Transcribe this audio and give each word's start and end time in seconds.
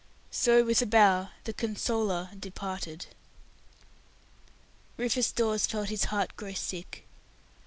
So, 0.31 0.63
with 0.65 0.81
a 0.81 0.87
bow, 0.87 1.29
the 1.43 1.53
"consoler" 1.53 2.31
departed. 2.39 3.05
Rufus 4.97 5.31
Dawes 5.31 5.67
felt 5.67 5.89
his 5.89 6.05
heart 6.05 6.35
grow 6.35 6.53
sick. 6.53 7.05